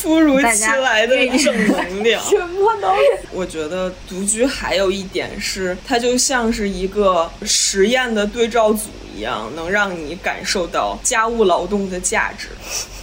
[0.00, 3.28] 突如其来的正能量， 什么东西？
[3.32, 8.88] 我觉得独居还有一点是，它就像是一个实验的对照组。
[9.18, 12.46] 一样能让你感受到家务劳动的价值，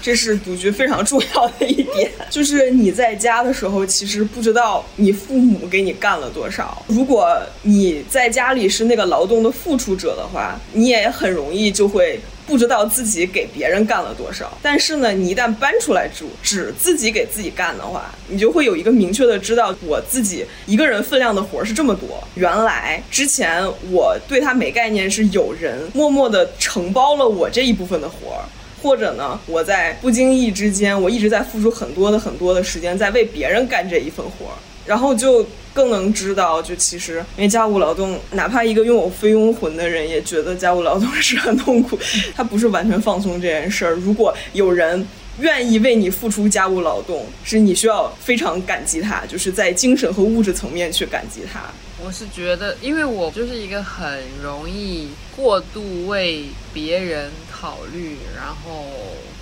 [0.01, 2.09] 这是独居非常重要的一点。
[2.29, 6.81] 就是你在家的时候，其实不知道你父母给你干了多少。
[6.87, 12.19] 如果你在家里是那个劳动的付出者的话，你也很容易就会。
[12.45, 22.23] 不知道自己给别人干了多少，但是呢，你一旦搬出来住，只自己给自己干的话，你就会有一个明确的知道，我自己一个人分量的活是这么多。
[22.35, 28.45] 原来之前我对他没概念，是有人默默的承包了我这一部分的活儿，
[28.81, 34.55] 或者呢，我在不经意之间，我一直在付出很多的很多的时间，在为别人干这一份活儿。
[34.85, 41.97] 然后就更能知道，就其实因为家务劳动，哪怕一个拥有非佣魂的人也觉得家务劳动是很痛苦，
[42.35, 43.93] 他不是完全放松这件事儿。
[43.95, 45.07] 如果有人
[45.39, 51.61] 愿意为你付出家务劳动，是你需要非常感激他，就是在精神和物质层面去感激他。
[52.03, 58.85] 我是觉得，因为我就是一个很容易过度为别人考虑，然后。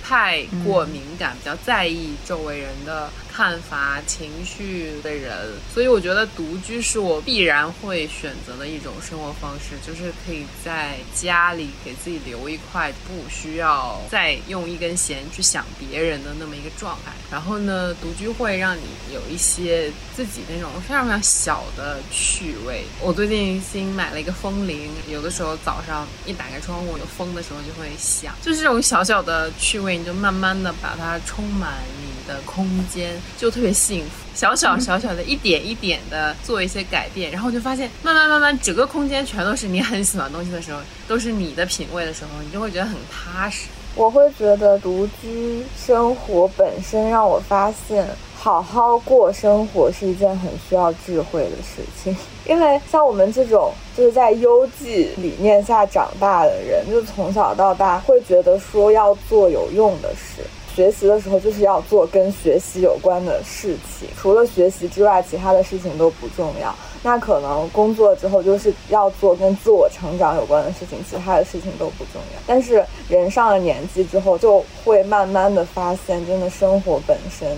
[0.06, 17.10] 太过敏感，比较在意周围人的看法、情绪的人，所以我觉得独居是我必然会选择的一种生活方式，就是可以在家里给自己留一块，不需要再用一根弦去想别人的那么一个状态。
[17.28, 18.82] 然后呢，独居会让你
[19.12, 22.84] 有一些自己那种非常非常小的趣味。
[23.00, 29.98] 我最近新买了一个风铃，有的时候早上一打开窗户有风的时候就会响，就是这种小小的趣味。
[29.98, 34.10] 你就慢慢的把它充满你的空间，就特别幸福。
[34.34, 43.68] 小小小小的一点一点的做一些改变，然后就发现慢慢慢慢，整个空间全都是你很喜欢东西的时候，都是你的品味的时候，你就会觉得很踏实。
[43.94, 48.04] 我会觉得独居生活本身让我发现，
[48.36, 52.16] 好好过生活是一件很需要智慧的事情。
[52.44, 60.42] 因为像我们这种就是在优绩理念下长大的人，就从小到大会觉得说要做有用的事。
[60.74, 66.74] 学习的时候就是要做跟学习有关的事情，除了学习之外，其他的事情都不重要。
[67.02, 72.40] 那可能工作之后就是要做跟自我成长有关的事情，其他的事情都不重要。
[72.46, 77.56] 但是人上了年纪之后，就会慢慢的发现，真的生活本身。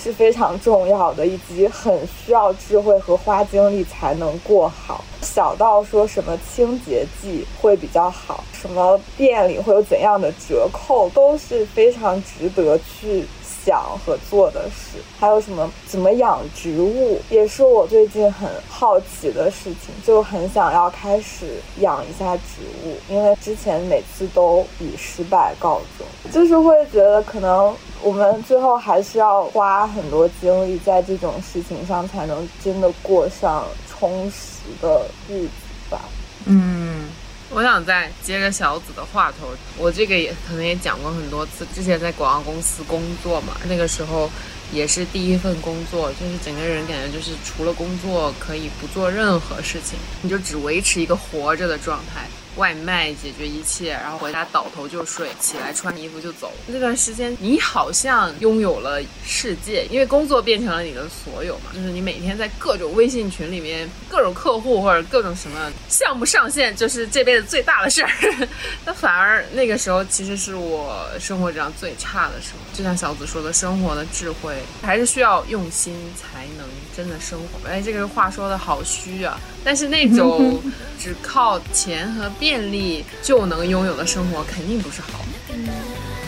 [0.00, 5.04] 是非常重要的，以及很需要智慧和花精力才能过好。
[5.20, 13.26] 小到说什么清洁剂会比较好，什么店里会有怎样的折扣，都是非常值得去。
[13.64, 35.50] 想和做的事，还有什么怎么养植物，也是我最近很好奇的事情，就很想要开始养一下植物，因为之前每次都以失败告终，就是会觉得可能我们最后还是要花很多精力在这种事情上，才能真的过上充实的日子
[35.90, 36.00] 吧。
[36.46, 37.08] 嗯。
[37.50, 41.66] 我想再接着小紫的话头，我这个也可能也讲过很多次。
[41.74, 44.30] 之前在广告公司工作嘛，那个时候
[44.70, 52.28] 也是第一份工作，就是整个人感觉就是除了工作可以不做任何事情，你就只维持一个活着的状态。
[52.58, 56.52] 外卖解决一切，然后回家倒头就睡，起来穿衣服就走。
[56.66, 61.70] 那段时间，你好像拥有了世界，因为工作变成了你的所有嘛。
[61.72, 68.10] 就是你每天在各种微信群里面，各种客户或者各种什么项目上线，就是这辈子最大的事儿。
[68.84, 72.58] 那反而那个时候，其实是我生活质量最差的时候。
[72.76, 76.66] 就像小紫说的，生活的智慧还是需要用心才能
[76.98, 77.68] 真的生活。
[77.68, 79.38] 哎，这个话说的好虚啊。
[79.64, 80.60] 但是那种
[80.98, 85.58] 只靠钱和便利就能拥有的生活，肯定不是好的。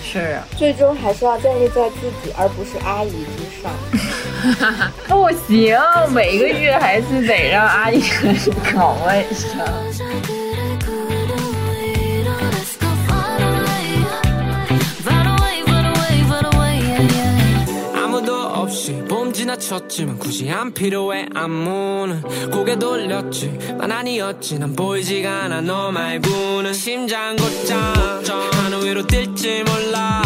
[0.00, 3.72] 是啊，最终还是要建立在自己而不是阿姨之上。
[5.08, 5.76] 不 行，
[6.12, 8.00] 每个月还是得让阿姨
[8.72, 10.39] 搞卫生。
[19.40, 22.50] 지나쳤지만 굳이 안 필요해 안무는.
[22.50, 23.48] 고개 돌렸지.
[23.78, 24.58] 난 아니었지.
[24.58, 25.62] 난 보이지가 않아.
[25.62, 27.80] 너 말고는 심장 곧장
[28.52, 30.20] 하늘 위로 뛸지 몰라